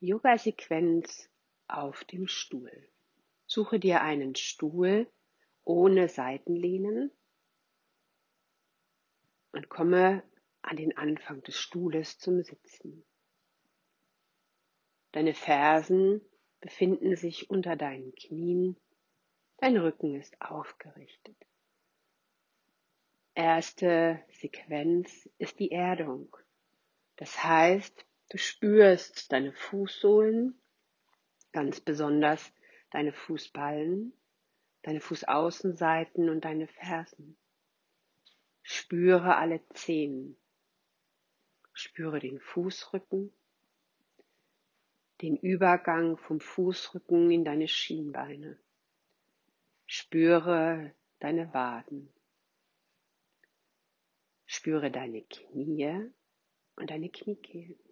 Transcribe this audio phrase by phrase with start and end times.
[0.00, 1.30] Yoga-Sequenz
[1.68, 2.88] auf dem Stuhl.
[3.46, 5.10] Suche dir einen Stuhl
[5.64, 7.10] ohne Seitenlehnen
[9.52, 10.22] und komme
[10.62, 13.04] an den Anfang des Stuhles zum Sitzen.
[15.12, 16.20] Deine Fersen
[16.60, 18.76] befinden sich unter deinen Knien,
[19.56, 21.36] dein Rücken ist aufgerichtet.
[23.34, 26.36] Erste Sequenz ist die Erdung.
[27.16, 30.60] Das heißt, du spürst deine Fußsohlen,
[31.52, 32.52] ganz besonders
[32.90, 34.12] deine Fußballen,
[34.82, 37.36] deine Fußaußenseiten und deine Fersen.
[38.62, 40.36] Spüre alle Zehen.
[41.72, 43.32] Spüre den Fußrücken,
[45.20, 48.58] den Übergang vom Fußrücken in deine Schienbeine.
[49.86, 52.12] Spüre deine Waden.
[54.46, 56.10] Spüre deine Knie
[56.76, 57.85] und deine Kniekehlen.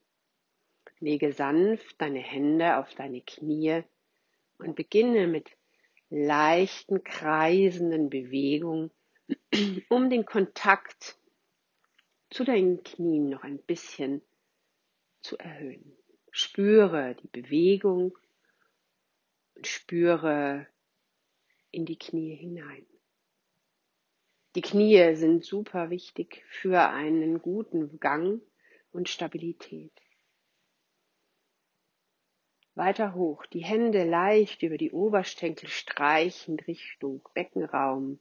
[1.05, 3.83] Lege sanft deine Hände auf deine Knie
[4.57, 5.51] und beginne mit
[6.09, 8.91] leichten kreisenden Bewegungen,
[9.91, 11.19] um den Kontakt
[12.31, 14.23] zu deinen Knien noch ein bisschen
[15.21, 15.95] zu erhöhen.
[16.31, 18.17] Spüre die Bewegung
[19.57, 20.67] und spüre
[21.71, 22.87] in die Knie hinein.
[24.55, 28.41] Die Knie sind super wichtig für einen guten Gang
[28.91, 29.93] und Stabilität.
[32.77, 38.19] Weiter hoch, die Hände leicht über die Oberschenkel streichend Richtung Beckenraum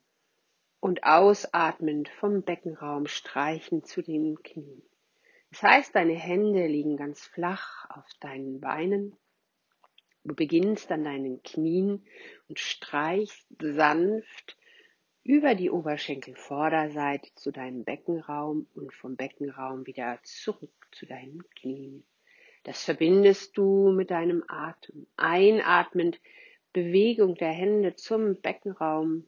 [0.79, 4.83] und ausatmend vom Beckenraum streichend zu den Knien.
[5.49, 9.15] Das heißt, deine Hände liegen ganz flach auf deinen Beinen.
[10.23, 12.05] Du beginnst an deinen Knien
[12.47, 14.57] und streichst sanft
[15.23, 22.05] über die Oberschenkelvorderseite zu deinem Beckenraum und vom Beckenraum wieder zurück zu deinen Knien.
[22.63, 25.07] Das verbindest du mit deinem Atem.
[25.17, 26.19] Einatmend
[26.71, 29.27] Bewegung der Hände zum Beckenraum.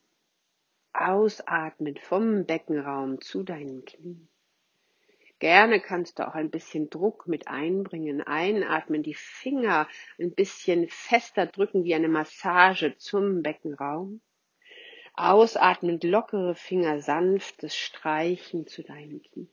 [0.93, 4.29] Ausatmend vom Beckenraum zu deinen Knien.
[5.39, 8.21] Gerne kannst du auch ein bisschen Druck mit einbringen.
[8.21, 14.21] Einatmen, die Finger ein bisschen fester drücken wie eine Massage zum Beckenraum.
[15.13, 19.49] Ausatmend lockere Finger sanftes Streichen zu deinen Knien.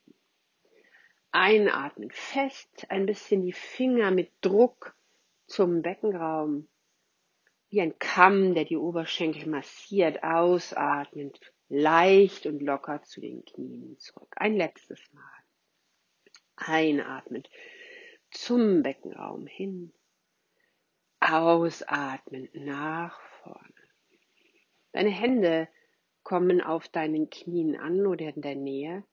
[1.32, 4.94] Einatmen, fest ein bisschen die Finger mit Druck
[5.46, 6.68] zum Beckenraum,
[7.70, 14.34] wie ein Kamm, der die Oberschenkel massiert, ausatmend, leicht und locker zu den Knien zurück.
[14.36, 15.22] Ein letztes Mal.
[16.56, 17.48] Einatmend
[18.30, 19.92] zum Beckenraum hin,
[21.20, 23.72] ausatmend nach vorne.
[24.92, 25.68] Deine Hände
[26.22, 29.04] kommen auf deinen Knien an oder in der Nähe.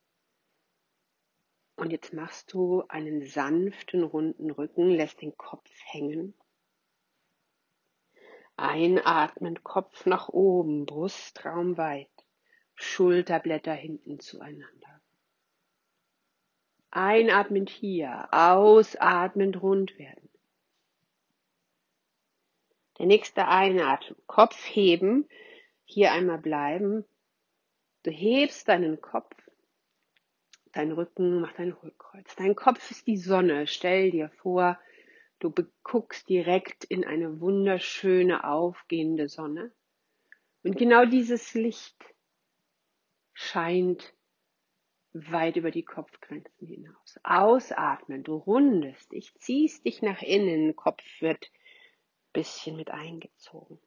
[1.79, 6.34] Und jetzt machst du einen sanften, runden Rücken, lässt den Kopf hängen.
[8.57, 12.12] Einatmend, Kopf nach oben, Brustraum weit,
[12.75, 15.01] Schulterblätter hinten zueinander.
[16.91, 20.29] Einatmend hier, ausatmend rund werden.
[22.97, 25.29] Der nächste Einatmen, Kopf heben,
[25.85, 27.06] hier einmal bleiben.
[28.03, 29.48] Du hebst deinen Kopf
[30.74, 32.35] Dein Rücken macht ein Hohlkreuz.
[32.35, 33.68] Dein Kopf ist die Sonne.
[33.68, 34.80] Stell dir vor,
[35.40, 35.52] du
[35.84, 39.72] guckst direkt in eine wunderschöne aufgehende Sonne.
[40.63, 41.96] Und genau dieses Licht
[43.34, 44.13] scheint
[45.13, 47.19] weit über die Kopfgrenzen hinaus.
[47.24, 51.50] Ausatmen, du rundest dich, ziehst dich nach innen, Kopf wird
[52.34, 53.80] bisschen mit eingezogen.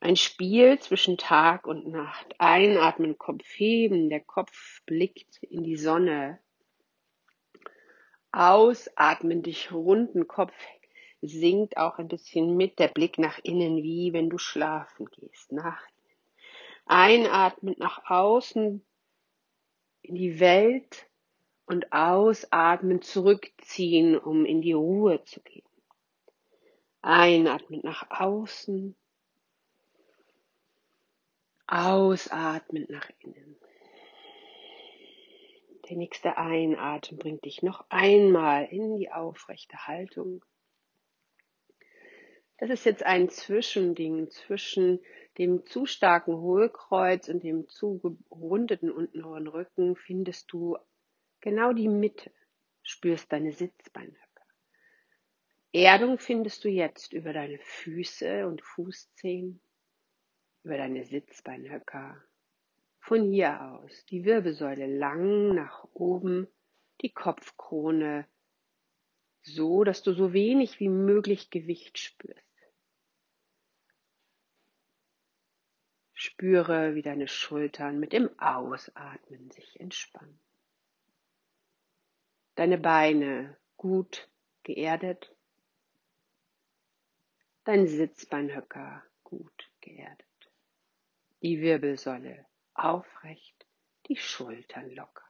[0.00, 2.34] Ein Spiel zwischen Tag und Nacht.
[2.38, 6.38] Einatmen, Kopf heben, der Kopf blickt in die Sonne.
[8.30, 10.54] Ausatmen, dich runden Kopf
[11.20, 15.50] sinkt auch ein bisschen mit, der Blick nach innen, wie wenn du schlafen gehst.
[15.50, 15.82] Nach
[16.86, 18.84] Einatmen nach außen
[20.02, 21.06] in die Welt
[21.66, 25.66] und ausatmen zurückziehen, um in die Ruhe zu gehen.
[27.02, 28.94] Einatmen nach außen
[31.70, 33.56] Ausatmend nach innen.
[35.86, 40.42] Der nächste Einatmen bringt dich noch einmal in die aufrechte Haltung.
[42.56, 45.00] Das ist jetzt ein Zwischending zwischen
[45.36, 50.78] dem zu starken Hohlkreuz und dem zu gerundeten unteren Rücken findest du
[51.40, 52.32] genau die Mitte.
[52.82, 54.46] Spürst deine Sitzbeinhöcker.
[55.72, 59.60] Erdung findest du jetzt über deine Füße und Fußzehen
[60.64, 62.22] über deine Sitzbeinhöcker.
[63.00, 66.46] Von hier aus die Wirbelsäule lang nach oben,
[67.00, 68.26] die Kopfkrone
[69.54, 72.44] so dass du so wenig wie möglich Gewicht spürst.
[76.12, 80.40] Spüre, wie deine Schultern mit dem Ausatmen sich entspannen.
[82.56, 84.28] Deine Beine gut
[84.64, 85.32] geerdet.
[87.62, 90.27] Dein Sitzbeinhöcker gut geerdet.
[91.40, 93.66] Die Wirbelsäule aufrecht,
[94.08, 95.24] die Schultern locker.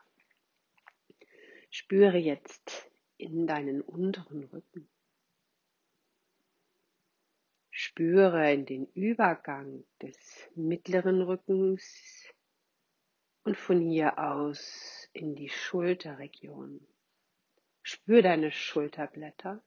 [1.71, 4.89] Spüre jetzt in deinen unteren Rücken.
[7.71, 10.17] Spüre in den Übergang des
[10.55, 12.33] mittleren Rückens
[13.45, 16.87] und von hier aus in die Schulterregion.
[17.83, 19.63] Spür deine Schulterblätter.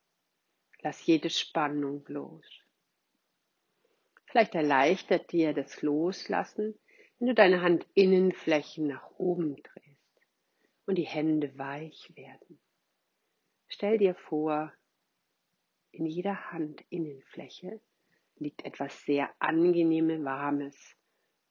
[0.82, 2.61] Lass jede Spannung los.
[4.32, 6.80] Vielleicht erleichtert dir das Loslassen,
[7.20, 10.22] wenn du deine Handinnenflächen nach oben drehst
[10.86, 12.58] und die Hände weich werden.
[13.68, 14.72] Stell dir vor,
[15.92, 17.82] in jeder Handinnenfläche
[18.38, 20.96] liegt etwas sehr angenehmes, warmes,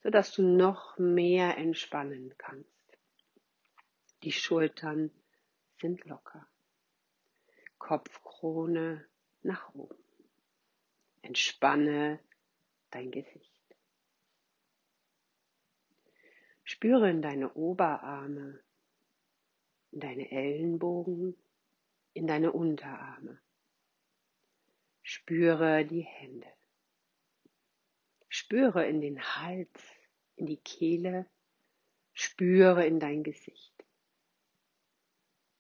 [0.02, 2.98] sodass du noch mehr entspannen kannst.
[4.22, 5.10] Die Schultern
[5.82, 6.48] sind locker.
[7.76, 9.04] Kopfkrone
[9.42, 10.02] nach oben.
[11.20, 12.20] Entspanne
[12.90, 13.60] dein Gesicht.
[16.64, 18.60] Spüre in deine Oberarme,
[19.90, 21.36] in deine Ellenbogen,
[22.12, 23.40] in deine Unterarme.
[25.02, 26.46] Spüre die Hände.
[28.28, 29.68] Spüre in den Hals,
[30.36, 31.28] in die Kehle.
[32.12, 33.84] Spüre in dein Gesicht.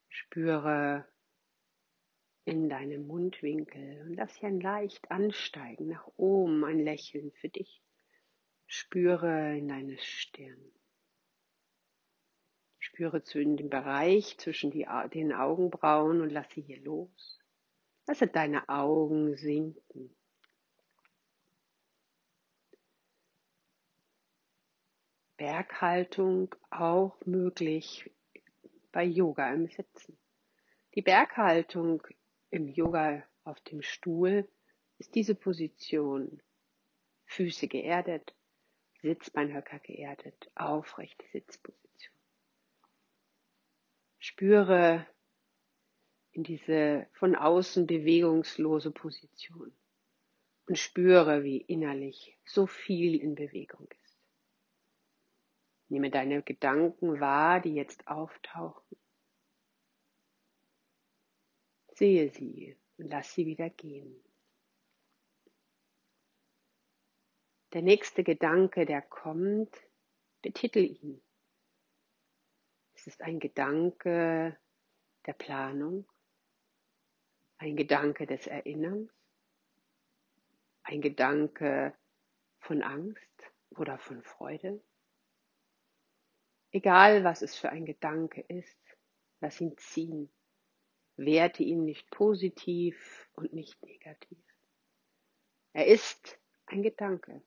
[0.08, 1.09] Spüre
[2.50, 7.80] in deine Mundwinkel und lass ein leicht ansteigen nach oben, ein Lächeln für dich.
[8.66, 10.72] Spüre in deine Stirn.
[12.80, 17.38] Spüre zu in den Bereich zwischen die, den Augenbrauen und lass sie hier los.
[18.08, 20.16] Lasse deine Augen sinken.
[25.36, 28.10] Berghaltung auch möglich
[28.90, 30.18] bei Yoga im Sitzen.
[30.96, 32.02] Die Berghaltung
[32.50, 34.48] im Yoga auf dem Stuhl
[34.98, 36.42] ist diese Position.
[37.26, 38.34] Füße geerdet,
[39.02, 42.14] Sitzbeinhöcker geerdet, aufrechte Sitzposition.
[44.18, 45.06] Spüre
[46.32, 49.72] in diese von außen bewegungslose Position
[50.66, 54.18] und spüre, wie innerlich so viel in Bewegung ist.
[55.88, 58.99] Nehme deine Gedanken wahr, die jetzt auftauchen.
[62.00, 64.24] Sehe sie und lass sie wieder gehen.
[67.74, 69.76] Der nächste Gedanke, der kommt,
[70.40, 71.20] betitel ihn.
[72.94, 74.58] Es ist ein Gedanke
[75.26, 76.08] der Planung,
[77.58, 79.12] ein Gedanke des Erinnerns,
[80.84, 81.94] ein Gedanke
[82.60, 84.82] von Angst oder von Freude.
[86.70, 88.80] Egal was es für ein Gedanke ist,
[89.42, 90.32] lass ihn ziehen
[91.24, 94.38] werte ihn nicht positiv und nicht negativ.
[95.72, 97.42] Er ist ein Gedanke.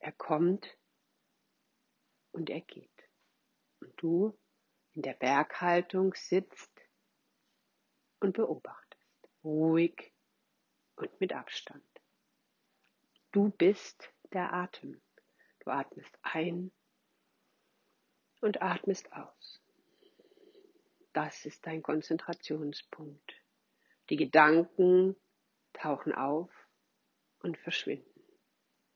[0.00, 0.76] Er kommt
[2.32, 2.90] und er geht.
[3.80, 4.38] Und du
[4.94, 6.72] in der Berghaltung sitzt
[8.20, 10.12] und beobachtest, ruhig
[10.96, 11.84] und mit Abstand.
[13.32, 15.00] Du bist der Atem.
[15.60, 16.72] Du atmest ein
[18.40, 19.63] und atmest aus.
[21.14, 23.34] Das ist dein Konzentrationspunkt.
[24.10, 25.16] Die Gedanken
[25.72, 26.50] tauchen auf
[27.38, 28.20] und verschwinden.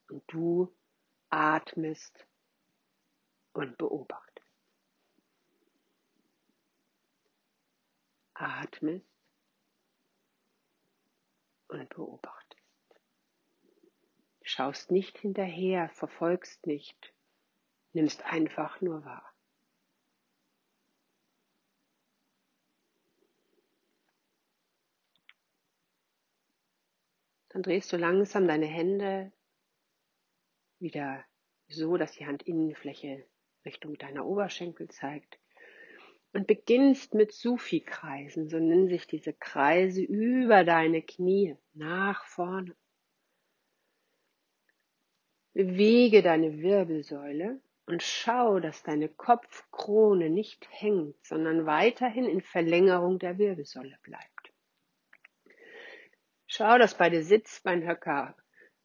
[0.08, 0.76] Und du
[1.30, 2.26] atmest
[3.52, 4.48] und beobachtest.
[8.34, 9.06] Atmest
[11.68, 12.62] und beobachtest.
[14.42, 17.12] Schaust nicht hinterher, verfolgst nicht,
[17.92, 19.27] nimmst einfach nur wahr.
[27.58, 29.32] Dann drehst du langsam deine Hände
[30.78, 31.24] wieder
[31.66, 33.26] so, dass die Handinnenfläche
[33.64, 35.40] Richtung deiner Oberschenkel zeigt.
[36.32, 42.76] Und beginnst mit Sufi-Kreisen, so nennen sich diese Kreise über deine Knie nach vorne.
[45.52, 53.36] Bewege deine Wirbelsäule und schau, dass deine Kopfkrone nicht hängt, sondern weiterhin in Verlängerung der
[53.36, 54.37] Wirbelsäule bleibt.
[56.50, 58.34] Schau, dass beide Sitzbeinhöcker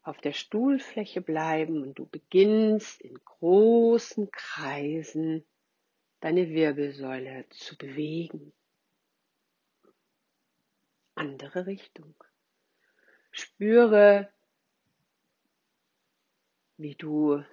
[0.03, 5.45] auf der Stuhlfläche bleiben und du beginnst in großen Kreisen
[6.19, 8.51] deine Wirbelsäule zu bewegen.
[11.15, 12.15] andere Richtung.
[13.31, 14.29] Spüre,
[16.75, 17.43] wie du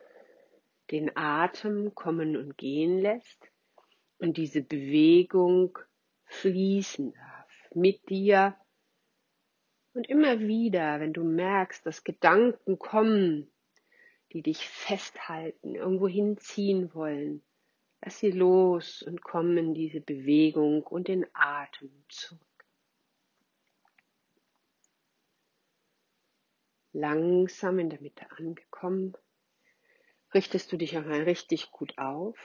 [0.90, 3.52] den Atem kommen und gehen lässt
[4.18, 5.78] und diese Bewegung
[6.24, 8.56] fließen darf mit dir.
[9.92, 13.50] Und immer wieder, wenn du merkst, dass Gedanken kommen,
[14.32, 17.42] die dich festhalten, irgendwo hinziehen wollen,
[18.00, 22.40] lass sie los und komm in diese Bewegung und den Atem zurück.
[26.92, 29.14] Langsam in der Mitte angekommen,
[30.34, 32.36] richtest du dich auch mal richtig gut auf.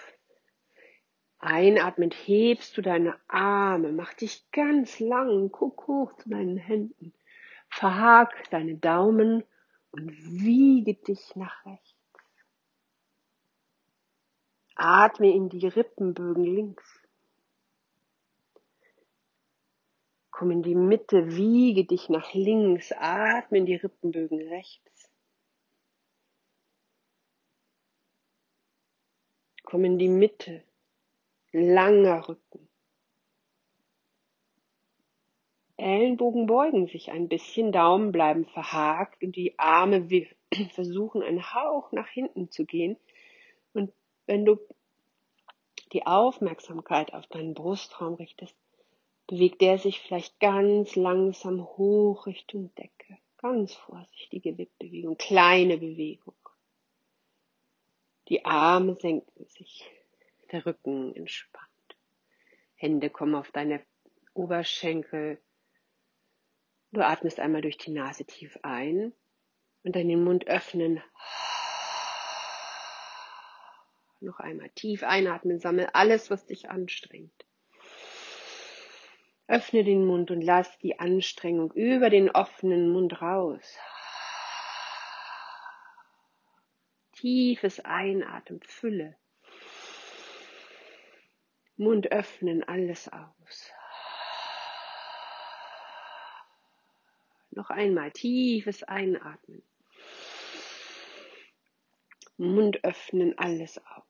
[1.37, 7.13] Einatmend hebst du deine Arme, mach dich ganz lang, guck hoch zu deinen Händen,
[7.69, 9.43] verhak deine Daumen
[9.91, 11.95] und wiege dich nach rechts.
[14.75, 16.84] Atme in die Rippenbögen links.
[20.31, 25.10] Komm in die Mitte, wiege dich nach links, atme in die Rippenbögen rechts.
[29.63, 30.63] Komm in die Mitte,
[31.53, 32.64] langer Rücken.
[35.77, 40.08] Ellenbogen beugen sich ein bisschen, Daumen bleiben verhakt und die Arme
[40.72, 42.98] versuchen einen Hauch nach hinten zu gehen.
[43.74, 43.91] Und
[44.25, 44.58] wenn du
[45.91, 48.55] die Aufmerksamkeit auf deinen Brustraum richtest,
[49.27, 53.17] bewegt er sich vielleicht ganz langsam hoch Richtung Decke.
[53.38, 56.36] Ganz vorsichtige Wippbewegung, kleine Bewegung.
[58.29, 59.86] Die Arme senken sich,
[60.51, 61.65] der Rücken entspannt.
[62.75, 63.82] Hände kommen auf deine
[64.34, 65.39] Oberschenkel.
[66.92, 69.13] Du atmest einmal durch die Nase tief ein
[69.84, 71.01] und dann den Mund öffnen.
[74.22, 77.46] Noch einmal tief einatmen, sammel alles, was dich anstrengt.
[79.48, 83.77] Öffne den Mund und lass die Anstrengung über den offenen Mund raus.
[87.12, 89.15] Tiefes Einatmen, Fülle.
[91.77, 93.72] Mund öffnen, alles aus.
[97.55, 99.63] Noch einmal tiefes Einatmen.
[102.38, 104.03] Mund öffnen, alles aus.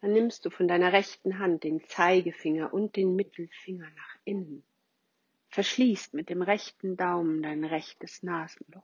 [0.00, 4.64] Dann nimmst du von deiner rechten Hand den Zeigefinger und den Mittelfinger nach innen.
[5.50, 8.82] Verschließt mit dem rechten Daumen dein rechtes Nasenloch.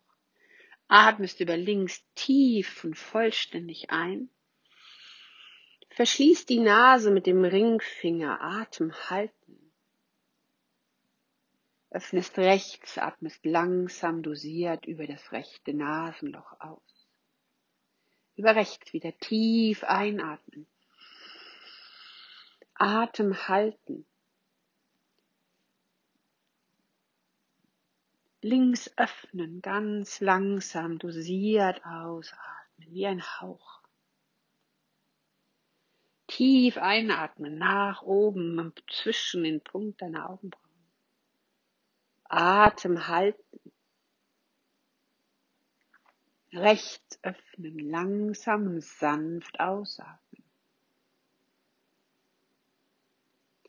[0.89, 4.29] Atmest über links tief und vollständig ein.
[5.95, 8.41] Verschließt die Nase mit dem Ringfinger.
[8.41, 9.73] Atem halten.
[11.91, 17.09] Öffnest rechts, atmest langsam dosiert über das rechte Nasenloch aus.
[18.35, 20.67] Über rechts wieder tief einatmen.
[22.75, 24.05] Atem halten.
[28.41, 33.84] Links öffnen, ganz langsam, dosiert ausatmen, wie ein Hauch.
[36.27, 40.65] Tief einatmen, nach oben, zwischen den Punkt deiner Augenbrauen.
[42.25, 43.73] Atem halten.
[46.53, 50.45] Rechts öffnen, langsam, sanft ausatmen.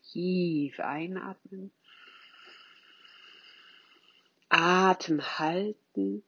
[0.02, 1.72] Tief einatmen.
[4.48, 6.24] Atem halten.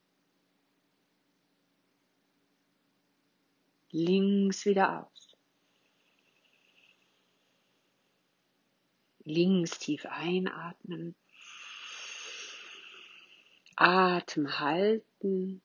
[3.90, 5.27] Links wieder aus.
[9.28, 11.14] Links tief einatmen.
[13.76, 15.62] Atem halten.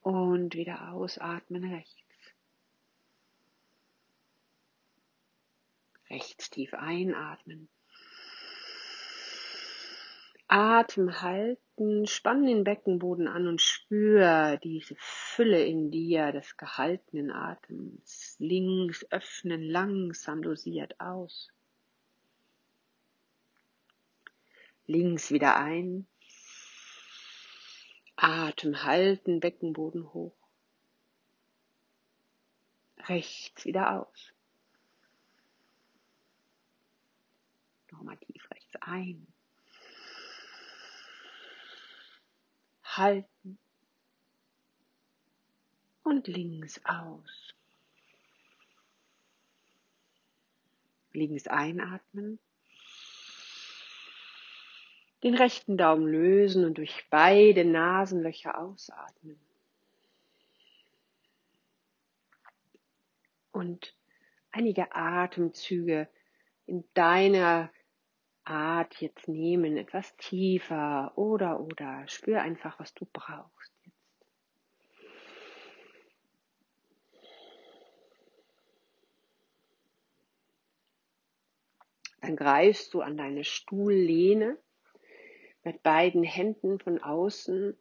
[0.00, 2.02] Und wieder ausatmen rechts.
[6.08, 7.68] Rechts tief einatmen.
[10.46, 11.65] Atem halten,
[12.06, 18.36] spann den Beckenboden an und spür diese Fülle in dir des gehaltenen Atems.
[18.38, 21.48] Links öffnen, langsam dosiert aus.
[24.86, 26.06] Links wieder ein.
[28.16, 30.36] Atem halten, Beckenboden hoch.
[33.00, 34.32] Rechts wieder aus.
[37.90, 39.26] Nochmal tief rechts ein.
[42.96, 43.58] Halten.
[46.02, 47.54] Und links aus.
[51.12, 52.38] Links einatmen.
[55.22, 59.40] Den rechten Daumen lösen und durch beide Nasenlöcher ausatmen.
[63.56, 63.94] und
[64.52, 66.08] einige Atemzüge
[66.66, 67.70] in deiner
[68.46, 72.06] Art jetzt nehmen, etwas tiefer oder oder.
[72.06, 73.96] Spür einfach, was du brauchst jetzt.
[82.20, 84.56] Dann greifst du an deine Stuhllehne
[85.64, 87.76] mit beiden Händen von außen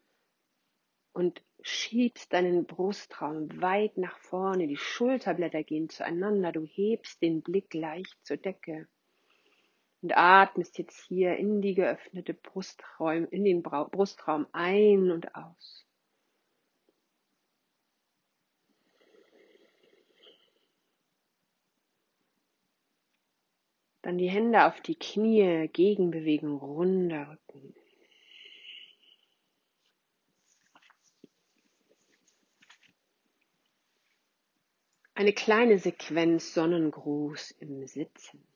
[1.13, 7.73] und schiebst deinen Brustraum weit nach vorne, die Schulterblätter gehen zueinander, du hebst den Blick
[7.73, 8.87] leicht zur Decke
[10.05, 15.83] und atmest jetzt hier in die geöffnete Brustraum, in den Brustraum ein und aus.
[24.03, 27.73] Dann die Hände auf die Knie, Gegenbewegung, runder Rücken.
[35.15, 38.54] Eine kleine Sequenz Sonnengruß im Sitzen.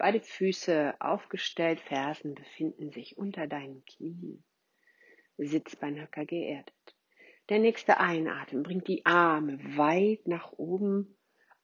[0.00, 4.42] Beide Füße aufgestellt, Fersen befinden sich unter deinen Knien.
[5.36, 6.96] Sitzbeinhöcker geerdet.
[7.50, 11.18] Der nächste Einatmen bringt die Arme weit nach oben.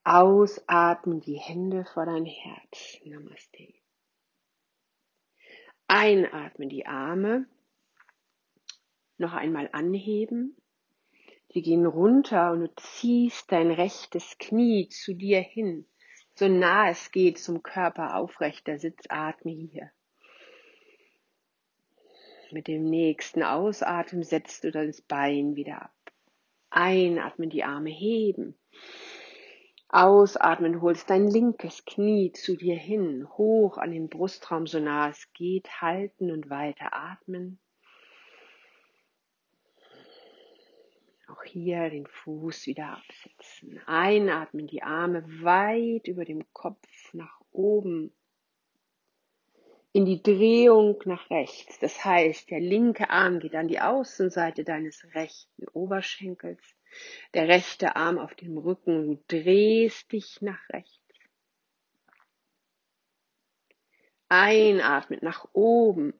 [0.04, 3.00] Ausatmen die Hände vor dein Herz.
[3.06, 3.72] Namaste.
[5.88, 7.48] Einatmen die Arme.
[9.16, 10.58] Noch einmal anheben.
[11.54, 15.88] Sie gehen runter und du ziehst dein rechtes Knie zu dir hin,
[16.38, 19.90] so nah es geht zum Körper aufrechter Sitz, atme hier.
[22.52, 25.92] Mit dem nächsten Ausatmen setzt du das Bein wieder ab.
[26.70, 28.54] Einatmen, die Arme heben.
[29.88, 35.32] Ausatmen, holst dein linkes Knie zu dir hin, hoch an den Brustraum, so nah es
[35.32, 37.58] geht, halten und weiter atmen.
[41.46, 43.80] Hier den Fuß wieder absetzen.
[43.86, 48.12] Einatmen, die Arme weit über dem Kopf nach oben.
[49.92, 51.78] In die Drehung nach rechts.
[51.78, 56.62] Das heißt, der linke Arm geht an die Außenseite deines rechten Oberschenkels.
[57.34, 59.06] Der rechte Arm auf dem Rücken.
[59.06, 61.00] Du drehst dich nach rechts.
[64.28, 66.12] Einatmen nach oben.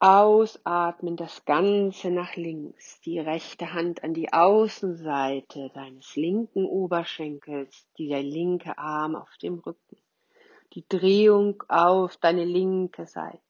[0.00, 8.22] Ausatmen das Ganze nach links, die rechte Hand an die Außenseite deines linken Oberschenkels, der
[8.22, 9.96] linke Arm auf dem Rücken,
[10.74, 13.40] die Drehung auf deine linke Seite.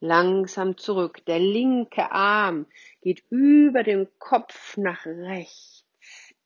[0.00, 2.66] Langsam zurück, der linke Arm
[3.02, 5.84] geht über den Kopf nach rechts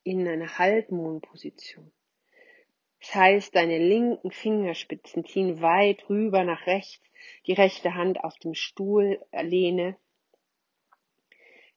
[0.02, 1.92] in eine Halbmondposition.
[3.00, 7.06] Das heißt, deine linken Fingerspitzen ziehen weit rüber nach rechts
[7.46, 9.96] die rechte Hand auf dem Stuhl lehne.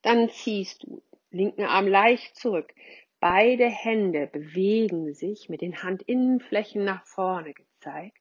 [0.02, 2.74] Dann ziehst du linken Arm leicht zurück.
[3.20, 8.18] Beide Hände bewegen sich mit den Handinnenflächen nach vorne gezeigt.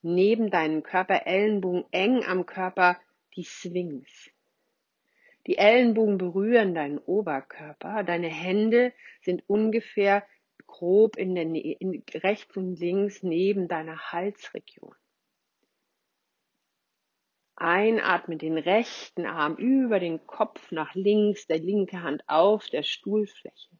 [0.00, 3.00] Neben deinem Körper Ellenbogen eng am Körper
[3.34, 4.30] die Swings.
[5.48, 8.04] Die Ellenbogen berühren deinen Oberkörper.
[8.04, 10.24] Deine Hände sind ungefähr
[10.66, 14.94] grob in der, in, rechts und links neben deiner Halsregion.
[17.60, 23.70] Einatmen, den rechten Arm über den Kopf nach links, der linke Hand auf der Stuhlfläche.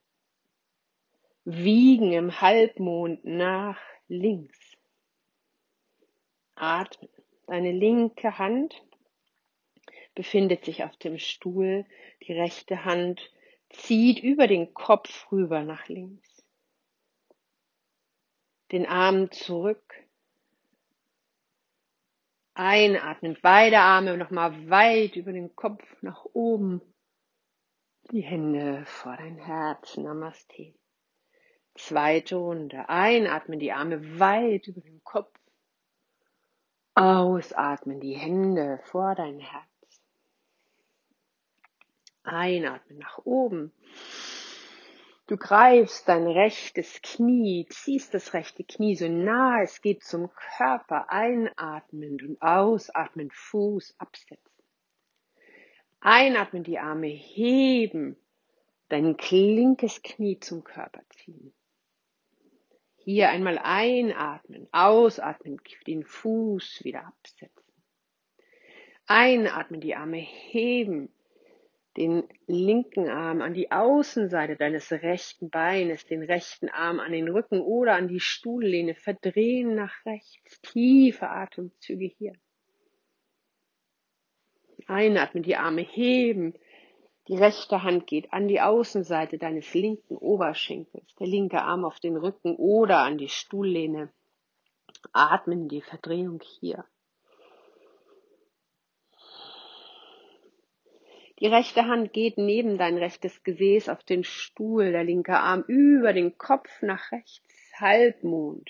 [1.44, 4.76] Wiegen im Halbmond nach links.
[6.54, 7.10] Atmen.
[7.46, 8.74] Deine linke Hand
[10.14, 11.86] befindet sich auf dem Stuhl,
[12.26, 13.32] die rechte Hand
[13.70, 16.44] zieht über den Kopf rüber nach links.
[18.72, 19.94] Den Arm zurück,
[22.58, 26.82] Einatmen, beide Arme nochmal weit über den Kopf nach oben.
[28.10, 29.96] Die Hände vor dein Herz.
[29.96, 30.74] Namaste.
[31.76, 32.88] Zweite Runde.
[32.88, 35.32] Einatmen, die Arme weit über den Kopf.
[36.94, 40.02] Ausatmen, die Hände vor dein Herz.
[42.24, 43.72] Einatmen nach oben.
[45.28, 51.10] Du greifst dein rechtes Knie, ziehst das rechte Knie so nah es geht zum Körper,
[51.10, 54.64] einatmend und ausatmend Fuß absetzen.
[56.00, 58.16] Einatmen, die Arme heben,
[58.88, 61.52] dein linkes Knie zum Körper ziehen.
[62.96, 67.70] Hier einmal einatmen, ausatmen, den Fuß wieder absetzen.
[69.06, 71.12] Einatmen, die Arme heben,
[71.98, 77.60] den linken Arm an die Außenseite deines rechten Beines, den rechten Arm an den Rücken
[77.60, 82.34] oder an die Stuhllehne, verdrehen nach rechts, tiefe Atemzüge hier.
[84.86, 86.54] Einatmen, die Arme heben,
[87.28, 92.16] Die rechte Hand geht an die Außenseite deines linken Oberschenkels, der linke Arm auf den
[92.16, 94.10] Rücken oder an die Stuhllehne.
[95.12, 96.86] Atmen die Verdrehung hier.
[101.40, 106.12] Die rechte Hand geht neben dein rechtes Gesäß auf den Stuhl, der linke Arm über
[106.12, 108.68] den Kopf nach rechts, Halbmond.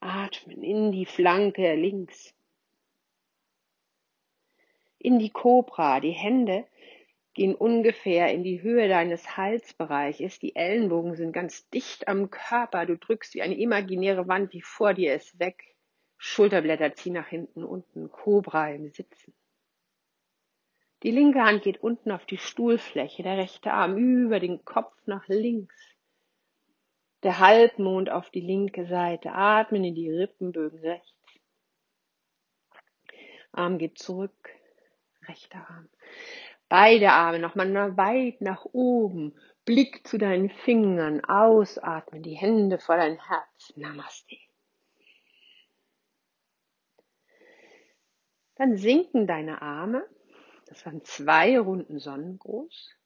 [0.00, 2.34] Atmen in die Flanke links.
[4.98, 6.66] In die Cobra, die Hände
[7.34, 10.38] gehen ungefähr in die Höhe deines Halsbereiches.
[10.38, 12.86] Die Ellenbogen sind ganz dicht am Körper.
[12.86, 15.62] Du drückst wie eine imaginäre Wand, die vor dir ist, weg.
[16.16, 18.10] Schulterblätter ziehen nach hinten unten.
[18.10, 19.34] Cobra im Sitzen.
[21.02, 25.26] Die linke Hand geht unten auf die Stuhlfläche, der rechte Arm über den Kopf nach
[25.26, 25.74] links.
[27.24, 29.32] Der Halbmond auf die linke Seite.
[29.32, 31.12] Atmen in die Rippenbögen rechts.
[33.52, 34.50] Arm geht zurück.
[35.28, 35.88] Rechter Arm.
[36.68, 39.38] Beide Arme nochmal weit nach oben.
[39.64, 41.24] Blick zu deinen Fingern.
[41.24, 42.22] Ausatmen.
[42.22, 43.72] Die Hände vor dein Herz.
[43.76, 44.36] Namaste.
[48.56, 50.04] Dann sinken deine Arme.
[50.72, 52.96] Das waren zwei Runden Sonnengroß.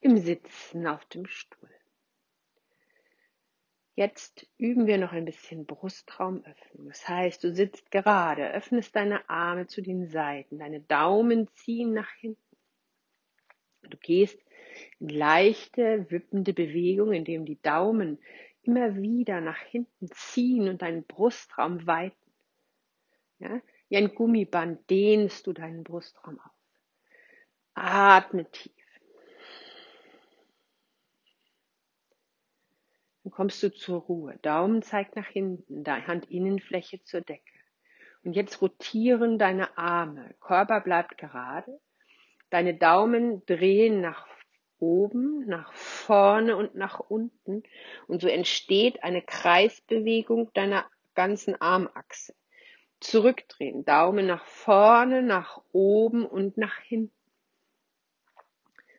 [0.00, 1.70] Im Sitzen auf dem Stuhl.
[3.94, 6.88] Jetzt üben wir noch ein bisschen Brustraumöffnung.
[6.88, 12.10] Das heißt, du sitzt gerade, öffnest deine Arme zu den Seiten, deine Daumen ziehen nach
[12.20, 12.56] hinten.
[13.80, 14.38] Du gehst
[15.00, 18.18] in leichte, wippende Bewegung, indem die Daumen
[18.60, 22.32] immer wieder nach hinten ziehen und deinen Brustraum weiten.
[23.38, 23.62] Ja?
[23.88, 26.55] Wie ein Gummiband dehnst du deinen Brustraum auf.
[27.76, 28.72] Atme tief.
[33.22, 34.38] Dann kommst du zur Ruhe.
[34.42, 37.52] Daumen zeigt nach hinten, Handinnenfläche zur Decke.
[38.24, 40.34] Und jetzt rotieren deine Arme.
[40.40, 41.80] Körper bleibt gerade.
[42.50, 44.26] Deine Daumen drehen nach
[44.78, 47.62] oben, nach vorne und nach unten.
[48.06, 52.34] Und so entsteht eine Kreisbewegung deiner ganzen Armachse.
[53.00, 57.15] Zurückdrehen, Daumen nach vorne, nach oben und nach hinten.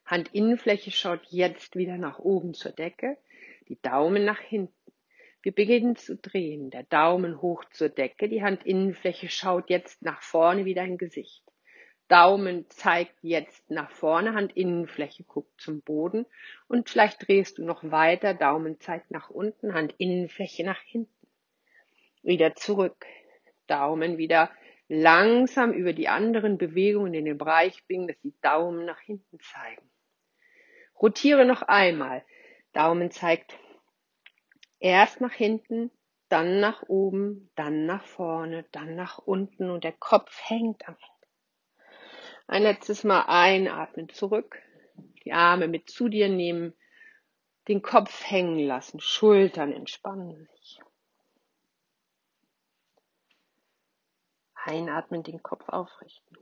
[0.09, 3.17] Handinnenfläche schaut jetzt wieder nach oben zur Decke,
[3.67, 4.73] die Daumen nach hinten.
[5.41, 10.63] Wir beginnen zu drehen, der Daumen hoch zur Decke, die Handinnenfläche schaut jetzt nach vorne
[10.63, 11.43] wie dein Gesicht.
[12.07, 16.25] Daumen zeigt jetzt nach vorne, Handinnenfläche guckt zum Boden
[16.69, 21.27] und vielleicht drehst du noch weiter, Daumen zeigt nach unten, Handinnenfläche nach hinten.
[22.23, 23.05] Wieder zurück,
[23.67, 24.51] Daumen wieder
[24.87, 29.89] langsam über die anderen Bewegungen in den Bereich bringen, dass die Daumen nach hinten zeigen.
[31.01, 32.23] Rotiere noch einmal.
[32.73, 33.57] Daumen zeigt
[34.79, 35.91] erst nach hinten,
[36.29, 41.88] dann nach oben, dann nach vorne, dann nach unten und der Kopf hängt am Ende.
[42.47, 44.62] Ein letztes Mal einatmen zurück,
[45.23, 46.73] die Arme mit zu dir nehmen,
[47.67, 50.79] den Kopf hängen lassen, Schultern entspannen sich.
[54.53, 56.38] Einatmen, den Kopf aufrichten.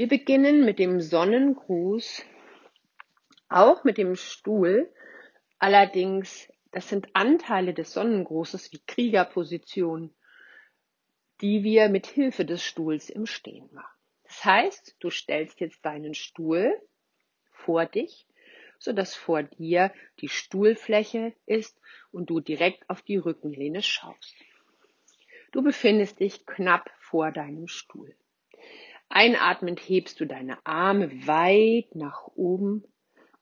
[0.00, 2.24] Wir beginnen mit dem Sonnengruß,
[3.50, 4.90] auch mit dem Stuhl.
[5.58, 10.14] Allerdings, das sind Anteile des Sonnengrußes wie Kriegerposition
[11.42, 13.94] die wir mit Hilfe des Stuhls im Stehen machen.
[14.24, 16.80] Das heißt, du stellst jetzt deinen Stuhl
[17.50, 18.26] vor dich,
[18.78, 21.78] so dass vor dir die Stuhlfläche ist
[22.10, 24.34] und du direkt auf die Rückenlehne schaust.
[25.52, 28.14] Du befindest dich knapp vor deinem Stuhl.
[29.12, 32.84] Einatmend hebst du deine Arme weit nach oben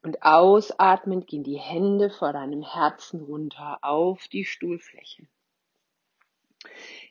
[0.02, 5.28] und ausatmend gehen die Hände vor deinem Herzen runter auf die Stuhlfläche.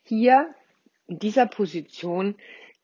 [0.04, 0.56] Hier
[1.06, 2.36] in dieser Position,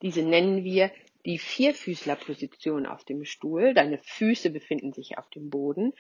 [0.03, 0.91] diese nennen wir
[1.25, 3.73] die Vierfüßlerposition auf dem Stuhl.
[3.73, 5.93] Deine Füße befinden sich auf dem Boden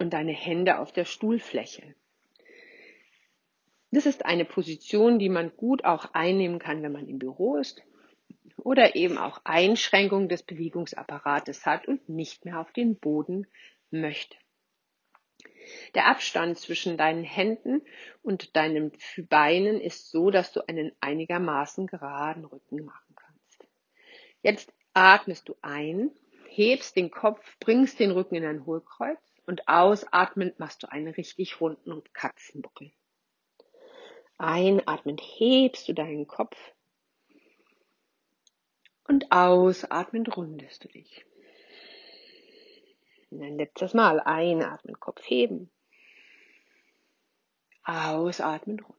[0.00, 1.94] und deine Hände auf der Stuhlfläche.
[3.92, 7.84] Das ist eine Position, die man gut auch einnehmen kann, wenn man im Büro ist
[8.56, 13.46] oder eben auch Einschränkungen des Bewegungsapparates hat und nicht mehr auf den Boden
[13.90, 14.36] möchte.
[15.94, 17.82] Der Abstand zwischen deinen Händen
[18.22, 18.92] und deinen
[19.28, 23.66] Beinen ist so, dass du einen einigermaßen geraden Rücken machen kannst.
[24.42, 26.10] Jetzt atmest du ein,
[26.48, 31.60] hebst den Kopf, bringst den Rücken in ein Hohlkreuz und ausatmend machst du einen richtig
[31.60, 32.92] runden Katzenbuckel.
[34.38, 36.56] Einatmend hebst du deinen Kopf
[39.08, 41.24] und ausatmend rundest du dich.
[43.30, 45.70] Und ein letztes Mal einatmen, Kopf heben.
[47.84, 48.96] Ausatmen rund.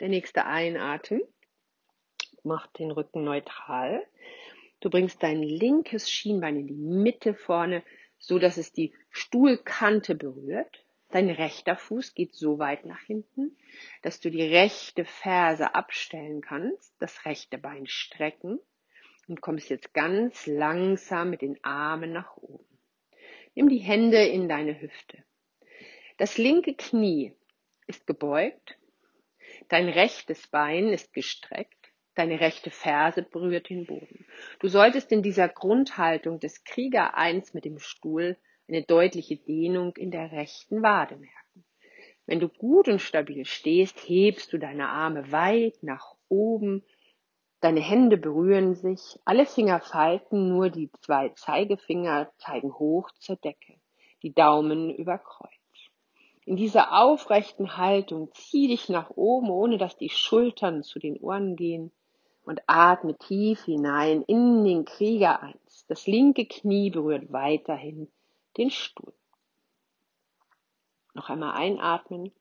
[0.00, 1.22] Der nächste Einatmen.
[2.42, 4.06] mach den Rücken neutral.
[4.78, 7.82] Du bringst dein linkes Schienbein in die Mitte vorne,
[8.18, 10.85] so dass es die Stuhlkante berührt.
[11.10, 13.56] Dein rechter Fuß geht so weit nach hinten,
[14.02, 18.58] dass du die rechte Ferse abstellen kannst, das rechte Bein strecken
[19.28, 22.66] und kommst jetzt ganz langsam mit den Armen nach oben.
[23.54, 25.24] Nimm die Hände in deine Hüfte.
[26.18, 27.32] Das linke Knie
[27.86, 28.76] ist gebeugt,
[29.68, 34.26] dein rechtes Bein ist gestreckt, deine rechte Ferse berührt den Boden.
[34.58, 38.36] Du solltest in dieser Grundhaltung des Krieger 1 mit dem Stuhl
[38.68, 41.64] eine deutliche Dehnung in der rechten Wade merken.
[42.26, 46.82] Wenn du gut und stabil stehst, hebst du deine Arme weit nach oben,
[47.60, 53.74] deine Hände berühren sich, alle Finger falten, nur die zwei Zeigefinger zeigen hoch zur Decke,
[54.22, 55.52] die Daumen über Kreuz.
[56.44, 61.56] In dieser aufrechten Haltung zieh dich nach oben, ohne dass die Schultern zu den Ohren
[61.56, 61.92] gehen
[62.44, 65.86] und atme tief hinein in den Krieger 1.
[65.88, 68.08] Das linke Knie berührt weiterhin
[68.56, 69.12] den Stuhl.
[71.14, 72.32] Noch einmal einatmen.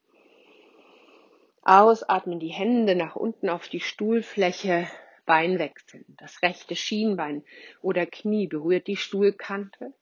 [1.62, 4.88] Ausatmen, die Hände nach unten auf die Stuhlfläche,
[5.25, 6.06] Bein wechseln.
[6.19, 7.43] Das rechte Schienbein
[7.82, 9.93] oder Knie berührt die Stuhlkante.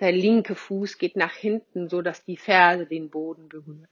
[0.00, 3.88] Der linke Fuß geht nach hinten, so dass die Ferse den Boden berührt.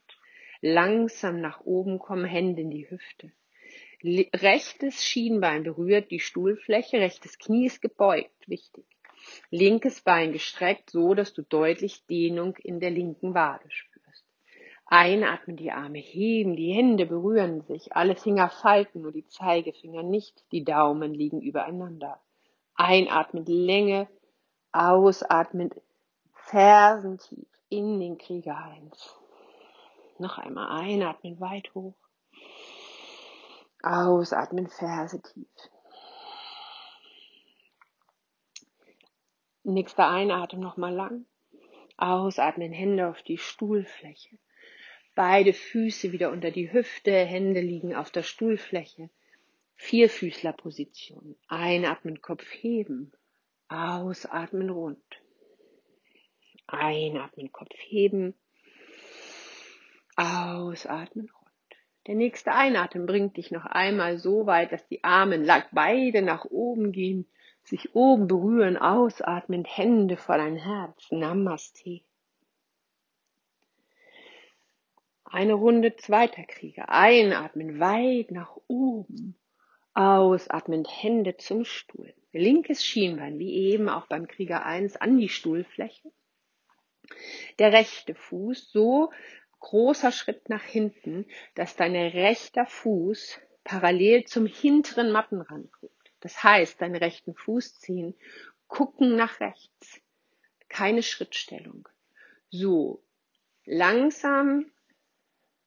[0.60, 3.30] Langsam nach oben kommen Hände in die Hüfte.
[4.02, 8.84] Rechtes Schienbein berührt die Stuhlfläche, rechtes Knie ist gebeugt, wichtig.
[9.50, 14.24] Linkes Bein gestreckt, so dass du deutlich Dehnung in der linken Wade spürst.
[14.86, 20.44] Einatmen, die Arme heben, die Hände berühren sich, alle Finger falten, nur die Zeigefinger nicht,
[20.52, 22.20] die Daumen liegen übereinander.
[22.74, 24.08] Einatmen, Länge,
[24.72, 25.70] ausatmen,
[26.32, 29.16] Fersentief in den Krieger 1.
[30.18, 31.94] Noch einmal einatmen, weit hoch.
[33.82, 35.48] Ausatmen, Ferse tief.
[39.64, 41.24] Nächster Einatmen nochmal lang.
[41.96, 44.38] Ausatmen, Hände auf die Stuhlfläche.
[45.14, 49.08] Beide Füße wieder unter die Hüfte, Hände liegen auf der Stuhlfläche.
[49.76, 51.36] Vierfüßlerposition.
[51.46, 53.12] Einatmen, Kopf heben.
[53.68, 55.02] Ausatmen, rund.
[56.66, 58.34] Einatmen, Kopf heben.
[60.16, 61.52] Ausatmen, rund.
[62.08, 66.90] Der nächste Einatmen bringt dich noch einmal so weit, dass die Arme beide nach oben
[66.90, 67.28] gehen
[67.64, 71.10] sich oben berühren, ausatmen, Hände vor dein Herz.
[71.10, 72.00] Namaste.
[75.24, 76.90] Eine Runde zweiter Krieger.
[76.90, 79.36] Einatmen, weit nach oben.
[79.94, 82.12] Ausatmen, Hände zum Stuhl.
[82.32, 86.10] Linkes Schienbein, wie eben auch beim Krieger 1, an die Stuhlfläche.
[87.58, 89.10] Der rechte Fuß, so
[89.60, 96.01] großer Schritt nach hinten, dass dein rechter Fuß parallel zum hinteren Mattenrand guckt.
[96.22, 98.14] Das heißt, deinen rechten Fuß ziehen,
[98.68, 100.00] gucken nach rechts.
[100.68, 101.88] Keine Schrittstellung.
[102.48, 103.02] So,
[103.66, 104.70] langsam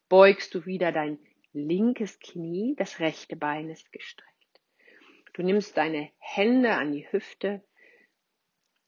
[0.09, 1.19] beugst du wieder dein
[1.51, 4.31] linkes Knie, das rechte Bein ist gestreckt.
[5.33, 7.61] Du nimmst deine Hände an die Hüfte,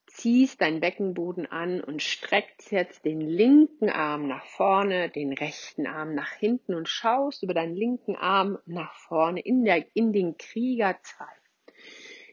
[0.06, 6.16] ziehst deinen Beckenboden an und streckst jetzt den linken Arm nach vorne, den rechten Arm
[6.16, 10.98] nach hinten und schaust über deinen linken Arm nach vorne in, der, in den Krieger
[11.02, 11.26] 2.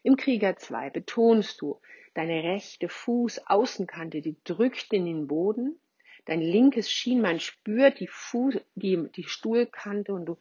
[0.04, 1.80] Im Krieger 2 betonst du
[2.12, 5.80] deine rechte Fußaußenkante, die drückt in den Boden.
[6.26, 10.36] Dein linkes Schienbein spürt die, Fuß, die, die Stuhlkante und du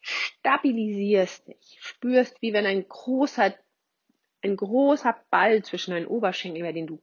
[0.00, 1.78] stabilisierst dich.
[1.80, 3.54] Spürst, wie wenn ein großer,
[4.42, 7.00] ein großer Ball zwischen deinen Oberschenkeln, über den du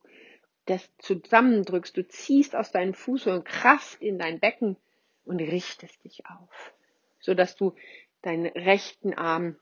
[0.65, 1.95] das zusammendrückst.
[1.95, 4.76] Du ziehst aus deinen Fußsohlen Kraft in dein Becken
[5.24, 6.74] und richtest dich auf,
[7.21, 7.74] so dass du
[8.21, 9.56] deinen rechten Arm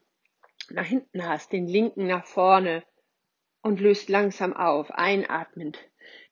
[0.71, 2.83] nach hinten hast, den linken nach vorne
[3.61, 5.77] und löst langsam auf, einatmend.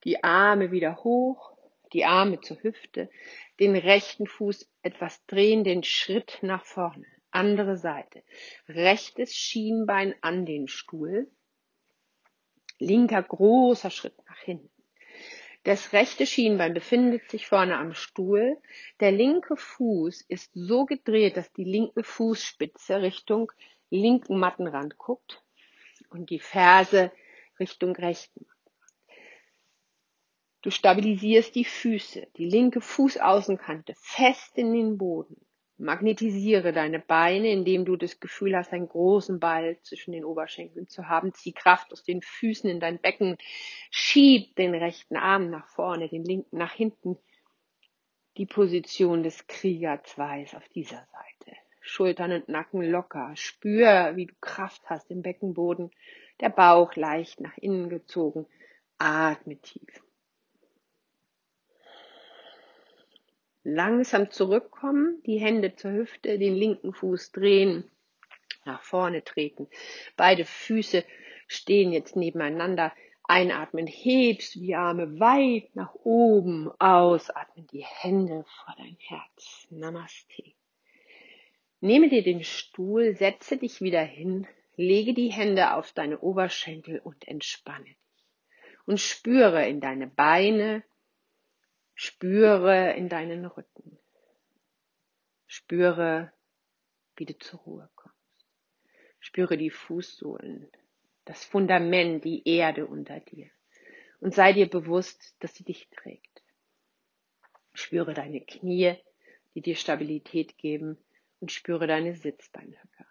[0.04, 1.52] Die Arme wieder hoch,
[1.94, 3.10] die Arme zur Hüfte,
[3.60, 7.06] den rechten Fuß etwas drehen, den Schritt nach vorne.
[7.32, 8.24] Andere Seite.
[8.68, 11.30] Rechtes Schienbein an den Stuhl.
[12.80, 14.70] Linker großer Schritt nach hinten.
[15.64, 18.58] Das rechte Schienbein befindet sich vorne am Stuhl.
[19.02, 23.52] Der linke Fuß ist so gedreht, dass die linke Fußspitze Richtung
[23.90, 25.44] linken Mattenrand guckt
[26.10, 27.12] und die Ferse
[27.60, 28.46] Richtung rechten.
[30.62, 35.48] Du stabilisierst die Füße, die linke Fußaußenkante fest in den Boden.
[35.78, 41.08] Magnetisiere deine Beine, indem du das Gefühl hast, einen großen Ball zwischen den Oberschenkeln zu
[41.08, 41.34] haben.
[41.34, 43.38] Zieh Kraft aus den Füßen in dein Becken.
[43.92, 47.18] Schieb den rechten Arm nach vorne, den linken nach hinten.
[48.38, 51.58] Die Position des Krieger 2 ist auf dieser Seite.
[51.88, 53.32] Schultern und Nacken locker.
[53.36, 55.92] Spür, wie du Kraft hast im Beckenboden.
[56.42, 58.46] Der Bauch leicht nach innen gezogen.
[58.98, 60.02] Atme tief.
[63.64, 67.90] Langsam zurückkommen, die Hände zur Hüfte, den linken Fuß drehen,
[68.66, 69.68] nach vorne treten.
[70.16, 71.04] Beide Füße
[71.48, 72.94] stehen jetzt nebeneinander.
[73.24, 76.70] Einatmen, hebst die Arme weit nach oben.
[76.80, 79.68] Ausatmen, die Hände vor dein Herz.
[79.70, 80.54] Namaste.
[81.80, 87.28] Nehme dir den Stuhl, setze dich wieder hin, lege die Hände auf deine Oberschenkel und
[87.28, 87.96] entspanne dich.
[88.86, 90.84] Und spüre in deine Beine,
[91.94, 94.00] spüre in deinen Rücken.
[95.46, 96.32] Spüre,
[97.16, 98.18] wie du zur Ruhe kommst.
[99.20, 100.68] Spüre die Fußsohlen,
[101.26, 103.50] das Fundament, die Erde unter dir.
[104.20, 106.42] Und sei dir bewusst, dass sie dich trägt.
[107.74, 108.96] Spüre deine Knie,
[109.54, 110.98] die dir Stabilität geben
[111.40, 113.06] und spüre deine Sitzbeinhöcker.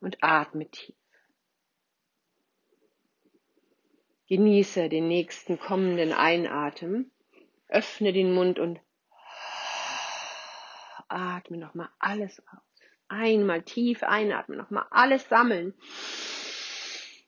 [0.00, 0.94] Und atme tief.
[4.28, 7.10] Genieße den nächsten kommenden Einatmen.
[7.68, 8.80] Öffne den Mund und
[11.08, 12.62] atme nochmal alles aus.
[13.08, 15.74] Einmal tief einatmen, nochmal alles sammeln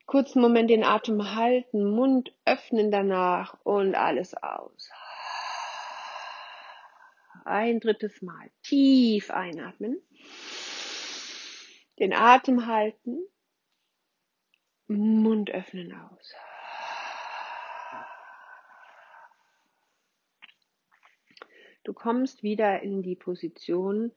[0.08, 4.90] kurzen Moment den Atem halten, Mund öffnen danach und alles aus.
[7.48, 10.02] Ein drittes Mal tief einatmen,
[11.98, 13.24] den Atem halten,
[14.86, 16.34] Mund öffnen aus.
[21.84, 24.12] Du kommst wieder in die Position,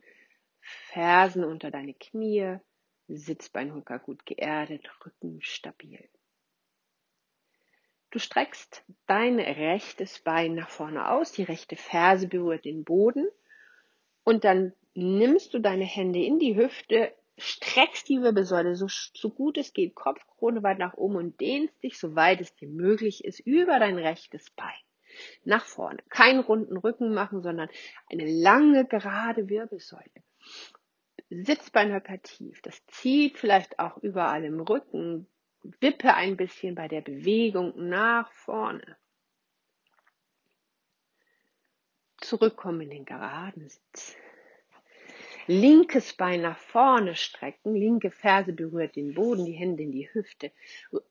[0.60, 2.58] Fersen unter deine Knie,
[3.08, 6.10] Sitzbeinhocker gut geerdet, Rücken stabil.
[8.12, 13.28] Du streckst dein rechtes Bein nach vorne aus, die rechte Ferse berührt den Boden
[14.24, 19.58] und dann nimmst du deine Hände in die Hüfte, streckst die Wirbelsäule so, so gut
[19.58, 23.80] es geht, Kopfkrone weit nach oben und dehnst dich, soweit es dir möglich ist, über
[23.80, 24.67] dein rechtes Bein
[25.43, 26.00] nach vorne.
[26.10, 27.69] Keinen runden Rücken machen, sondern
[28.10, 30.04] eine lange, gerade Wirbelsäule.
[31.30, 32.62] Sitzbeinhöcker tief.
[32.62, 35.28] Das zieht vielleicht auch überall im Rücken.
[35.63, 38.97] Wippe ein bisschen bei der Bewegung nach vorne.
[42.17, 44.15] Zurückkommen in den geraden Sitz.
[45.47, 50.52] Linkes Bein nach vorne strecken, linke Ferse berührt den Boden, die Hände in die Hüfte.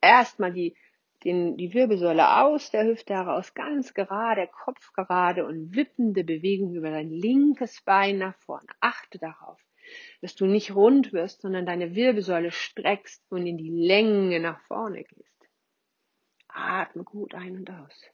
[0.01, 0.77] Erstmal die,
[1.25, 6.91] den, die Wirbelsäule aus der Hüfte heraus, ganz gerade, Kopf gerade und wippende Bewegung über
[6.91, 8.69] dein linkes Bein nach vorne.
[8.81, 9.61] Achte darauf
[10.21, 15.05] dass du nicht rund wirst, sondern deine Wirbelsäule streckst und in die Länge nach vorne
[15.05, 15.49] gehst.
[16.49, 18.11] Atme gut ein und aus.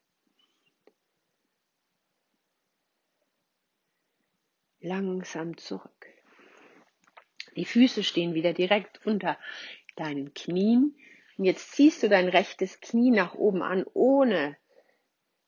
[4.80, 6.06] Langsam zurück.
[7.56, 9.38] Die Füße stehen wieder direkt unter
[9.96, 10.96] deinen Knien.
[11.38, 14.56] Und jetzt ziehst du dein rechtes Knie nach oben an, ohne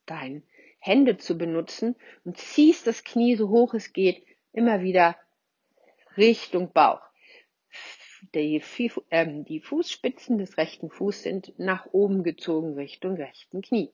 [0.07, 0.43] deine
[0.81, 5.17] Hände zu benutzen und ziehst das Knie so hoch es geht immer wieder
[6.19, 7.01] Richtung Bauch.
[8.35, 8.63] Die,
[9.11, 13.93] äh, die Fußspitzen des rechten Fußes sind nach oben gezogen Richtung rechten Knie.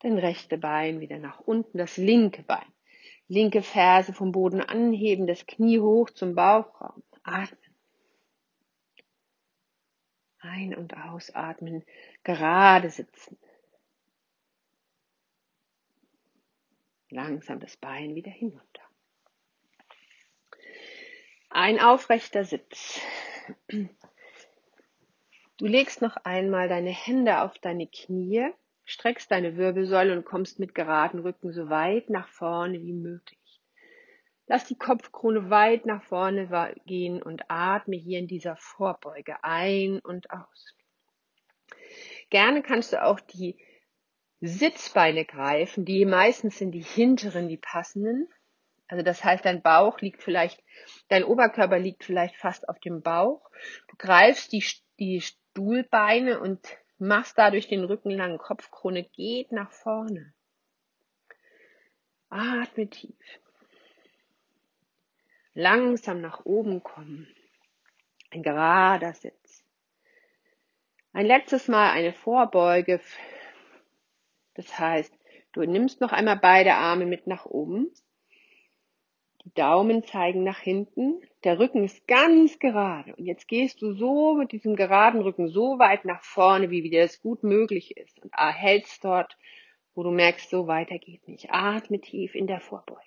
[0.00, 2.66] Dann rechte Bein wieder nach unten, das linke Bein.
[3.28, 7.02] Linke Ferse vom Boden anheben, das Knie hoch zum Bauchraum.
[7.22, 7.58] Atmen.
[10.40, 11.84] Ein- und ausatmen,
[12.24, 13.38] gerade sitzen.
[17.12, 18.82] Langsam das Bein wieder hinunter.
[21.50, 23.02] Ein aufrechter Sitz.
[25.58, 28.50] Du legst noch einmal deine Hände auf deine Knie,
[28.86, 33.60] streckst deine Wirbelsäule und kommst mit geraden Rücken so weit nach vorne wie möglich.
[34.46, 36.48] Lass die Kopfkrone weit nach vorne
[36.86, 40.74] gehen und atme hier in dieser Vorbeuge ein und aus.
[42.30, 43.58] Gerne kannst du auch die
[44.44, 48.28] Sitzbeine greifen, die meistens sind die hinteren, die passenden.
[48.88, 50.62] Also das heißt, dein Bauch liegt vielleicht,
[51.08, 53.48] dein Oberkörper liegt vielleicht fast auf dem Bauch.
[53.88, 54.64] Du greifst die,
[54.98, 56.60] die Stuhlbeine und
[56.98, 58.36] machst dadurch den Rücken lang.
[58.38, 60.34] Kopfkrone geht nach vorne.
[62.28, 63.14] Atme tief.
[65.54, 67.28] Langsam nach oben kommen.
[68.30, 69.62] Ein gerader Sitz.
[71.12, 73.00] Ein letztes Mal eine Vorbeuge
[74.54, 75.12] das heißt,
[75.52, 77.90] du nimmst noch einmal beide Arme mit nach oben.
[79.44, 81.20] Die Daumen zeigen nach hinten.
[81.42, 83.16] Der Rücken ist ganz gerade.
[83.16, 87.02] Und jetzt gehst du so mit diesem geraden Rücken so weit nach vorne, wie dir
[87.02, 88.20] das gut möglich ist.
[88.20, 89.36] Und hältst dort
[89.94, 91.50] wo du merkst, so weiter geht nicht.
[91.50, 93.00] Atme tief in der Vorbeuge.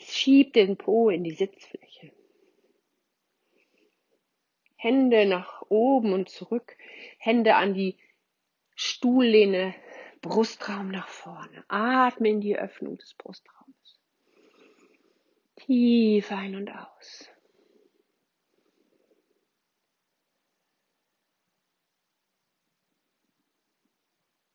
[0.00, 2.12] Schieb den Po in die Sitzfläche.
[4.76, 6.76] Hände nach oben und zurück,
[7.18, 7.96] Hände an die
[8.76, 9.74] Stuhllehne,
[10.20, 11.64] Brustraum nach vorne.
[11.68, 14.00] Atme in die Öffnung des Brustraumes.
[15.56, 17.30] Tief ein und aus.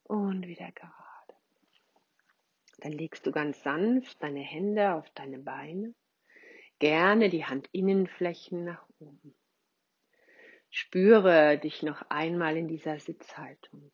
[0.03, 0.91] Und wieder gerade.
[2.77, 5.95] Dann legst du ganz sanft deine Hände auf deine Beine,
[6.79, 9.35] gerne die Handinnenflächen nach oben.
[10.69, 13.91] Spüre dich noch einmal in dieser Sitzhaltung.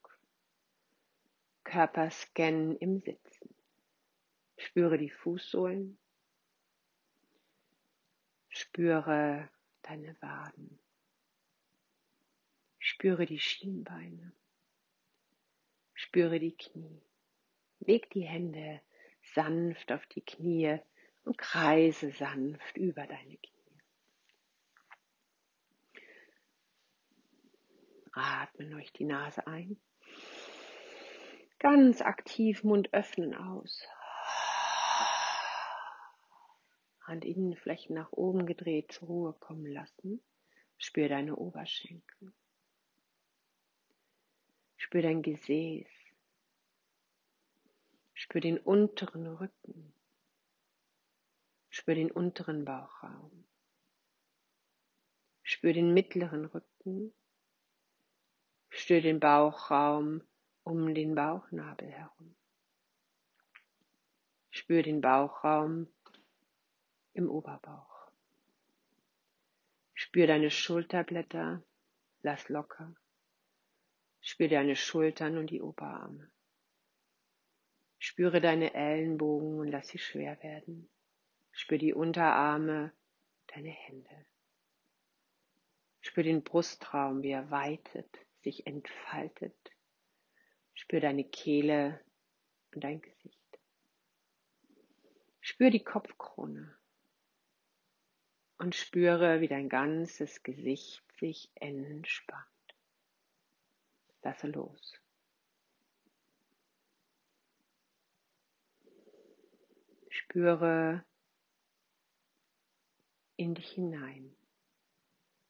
[1.67, 3.53] Körperscan im Sitzen.
[4.57, 5.99] Spüre die Fußsohlen.
[8.47, 9.49] Spüre
[9.81, 10.79] deine Waden.
[12.79, 14.31] Spüre die Schienbeine.
[15.93, 17.01] Spüre die Knie.
[17.79, 18.81] Leg die Hände
[19.35, 20.79] sanft auf die Knie
[21.25, 23.81] und kreise sanft über deine Knie.
[28.13, 29.77] Atmen durch die Nase ein.
[31.59, 33.81] Ganz aktiv Mund öffnen aus.
[37.07, 40.21] Handinnenflächen nach oben gedreht zur Ruhe kommen lassen.
[40.77, 42.31] Spür deine Oberschenkel.
[44.75, 45.87] Spür dein Gesäß.
[48.13, 49.93] Spür den unteren Rücken.
[51.69, 53.45] Spür den unteren Bauchraum.
[55.41, 57.13] Spür den mittleren Rücken.
[58.69, 60.21] Spür den Bauchraum
[60.67, 62.35] um den Bauchnabel herum.
[64.49, 65.87] Spür den Bauchraum
[67.13, 68.11] im Oberbauch.
[69.93, 71.63] Spür deine Schulterblätter,
[72.21, 72.93] lass locker.
[74.19, 76.29] Spür deine Schultern und die Oberarme.
[77.97, 80.89] Spüre deine Ellenbogen und lass sie schwer werden.
[81.53, 82.91] Spür die Unterarme,
[83.47, 84.25] deine Hände.
[86.01, 88.09] Spür den Brustraum, wie er weitet,
[88.41, 89.76] sich entfaltet.
[90.77, 91.99] Spür deine Kehle
[92.71, 93.59] und dein Gesicht.
[95.41, 96.77] Spür die Kopfkrone
[98.59, 102.45] und spüre, wie dein ganzes Gesicht sich entspannt.
[104.21, 104.93] Lasse los.
[110.09, 111.03] Spüre
[113.35, 114.35] in dich hinein.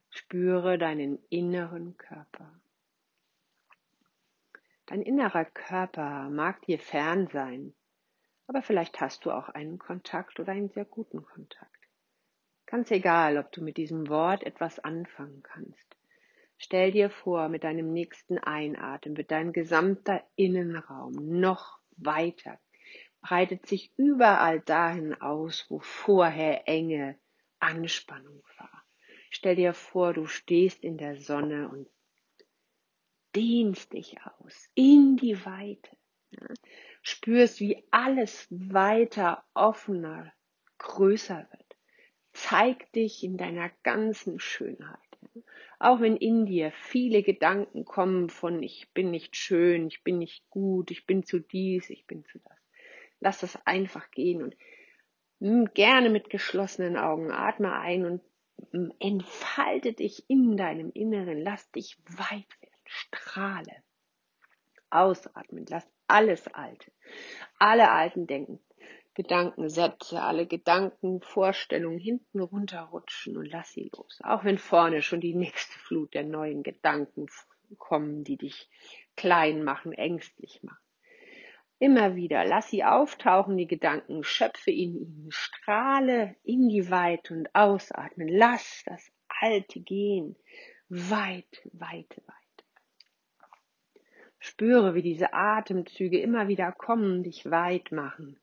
[0.09, 2.61] Spüre deinen inneren Körper.
[4.87, 7.73] Dein innerer Körper mag dir fern sein,
[8.47, 11.71] aber vielleicht hast du auch einen Kontakt oder einen sehr guten Kontakt.
[12.65, 15.95] Ganz egal, ob du mit diesem Wort etwas anfangen kannst.
[16.57, 22.59] Stell dir vor, mit deinem nächsten Einatmen wird dein gesamter Innenraum noch weiter
[23.21, 27.17] breitet sich überall dahin aus, wo vorher enge
[27.59, 28.83] Anspannung war.
[29.29, 31.87] Stell dir vor, du stehst in der Sonne und
[33.35, 35.97] dehnst dich aus in die Weite.
[36.31, 36.47] Ja?
[37.01, 40.33] Spürst, wie alles weiter, offener,
[40.77, 41.77] größer wird.
[42.33, 44.99] Zeig dich in deiner ganzen Schönheit.
[45.21, 45.41] Ja?
[45.79, 50.49] Auch wenn in dir viele Gedanken kommen von ich bin nicht schön, ich bin nicht
[50.49, 52.57] gut, ich bin zu dies, ich bin zu das
[53.19, 54.55] Lass das einfach gehen und
[55.39, 58.21] hm, gerne mit geschlossenen Augen atme ein und
[58.71, 61.41] hm, entfalte dich in deinem Inneren.
[61.41, 62.76] Lass dich weit werden.
[62.87, 63.83] Strahle.
[64.89, 65.65] Ausatmen.
[65.69, 66.91] Lass alles Alte,
[67.59, 68.59] alle alten Denken,
[69.13, 74.19] Gedanken, Sätze, alle Gedanken, Vorstellungen hinten runterrutschen und lass sie los.
[74.23, 77.27] Auch wenn vorne schon die nächste Flut der neuen Gedanken
[77.77, 78.69] kommen, die dich
[79.15, 80.77] klein machen, ängstlich machen.
[81.79, 87.53] Immer wieder, lass sie auftauchen, die Gedanken, schöpfe in ihnen, strahle in die Weite und
[87.53, 89.11] ausatmen, lass das
[89.41, 90.35] Alte gehen,
[90.89, 92.46] weit, weit, weit.
[94.39, 98.39] Spüre, wie diese Atemzüge immer wieder kommen, dich weit machen,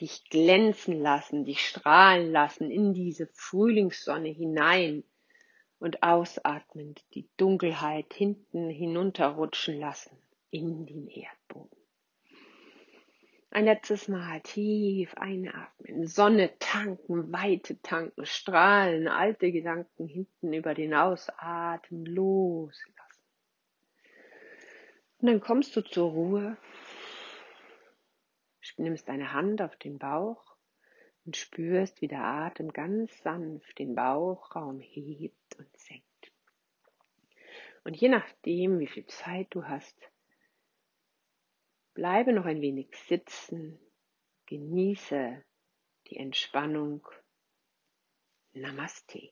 [0.00, 5.04] dich glänzen lassen, dich strahlen lassen in diese Frühlingssonne hinein
[5.78, 10.16] und ausatmend die Dunkelheit hinten hinunterrutschen lassen
[10.50, 11.76] in den Erdboden.
[13.50, 20.94] Ein letztes Mal tief einatmen, Sonne tanken, Weite tanken, strahlen, alte Gedanken hinten über den
[20.94, 23.11] Ausatmen loslassen.
[25.22, 26.58] Und dann kommst du zur Ruhe,
[28.76, 30.56] nimmst deine Hand auf den Bauch
[31.24, 36.32] und spürst, wie der Atem ganz sanft den Bauchraum hebt und senkt.
[37.84, 39.96] Und je nachdem, wie viel Zeit du hast,
[41.94, 43.78] Bleibe noch ein wenig sitzen,
[44.46, 45.44] genieße
[46.06, 47.06] die Entspannung.
[48.54, 49.30] Namaste.